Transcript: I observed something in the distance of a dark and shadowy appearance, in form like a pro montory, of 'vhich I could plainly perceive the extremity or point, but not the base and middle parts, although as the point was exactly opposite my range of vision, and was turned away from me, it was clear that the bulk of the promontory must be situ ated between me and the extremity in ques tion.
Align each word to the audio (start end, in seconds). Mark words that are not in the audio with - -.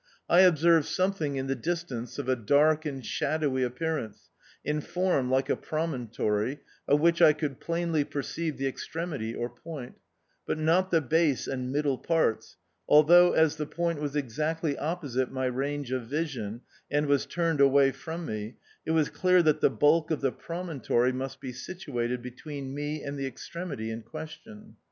I 0.27 0.39
observed 0.39 0.87
something 0.87 1.35
in 1.35 1.45
the 1.45 1.53
distance 1.53 2.17
of 2.17 2.27
a 2.27 2.35
dark 2.35 2.87
and 2.87 3.05
shadowy 3.05 3.61
appearance, 3.61 4.31
in 4.65 4.81
form 4.81 5.29
like 5.29 5.47
a 5.47 5.55
pro 5.55 5.85
montory, 5.85 6.57
of 6.87 6.99
'vhich 7.01 7.23
I 7.23 7.33
could 7.33 7.59
plainly 7.59 8.03
perceive 8.03 8.57
the 8.57 8.65
extremity 8.67 9.35
or 9.35 9.47
point, 9.47 9.99
but 10.47 10.57
not 10.57 10.89
the 10.89 11.01
base 11.01 11.45
and 11.45 11.71
middle 11.71 11.99
parts, 11.99 12.57
although 12.89 13.33
as 13.33 13.57
the 13.57 13.67
point 13.67 13.99
was 14.01 14.15
exactly 14.15 14.75
opposite 14.75 15.31
my 15.31 15.45
range 15.45 15.91
of 15.91 16.07
vision, 16.07 16.61
and 16.89 17.05
was 17.05 17.27
turned 17.27 17.61
away 17.61 17.91
from 17.91 18.25
me, 18.25 18.55
it 18.87 18.91
was 18.93 19.07
clear 19.09 19.43
that 19.43 19.61
the 19.61 19.69
bulk 19.69 20.09
of 20.09 20.21
the 20.21 20.31
promontory 20.31 21.11
must 21.11 21.39
be 21.39 21.53
situ 21.53 21.99
ated 21.99 22.23
between 22.23 22.73
me 22.73 23.03
and 23.03 23.19
the 23.19 23.27
extremity 23.27 23.91
in 23.91 24.01
ques 24.01 24.31
tion. 24.43 24.77